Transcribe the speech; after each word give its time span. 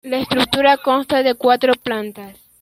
La 0.03 0.17
estructura 0.19 0.77
consta 0.79 1.21
de 1.21 1.35
cuatro 1.35 1.73
plantas. 1.75 2.35